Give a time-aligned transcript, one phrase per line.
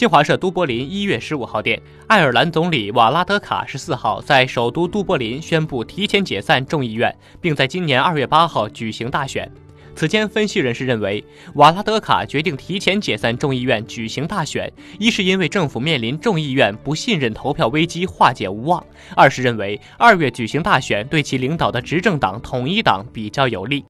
[0.00, 9.46] 新华社都柏林一月十五号电，爱尔兰总理瓦拉德卡十四号在首都都柏林宣布提前解散众议院，并在今年二月八号举行大选。
[9.94, 11.22] 此前，分析人士认为，
[11.56, 18.82] 瓦拉德卡决定提前解散众议院举行大选，一是因为政府面临众议院不信任投票危机化解无望；
[19.14, 23.84] 二是认为二月举行大选对其领导的执政党统一党比较有利。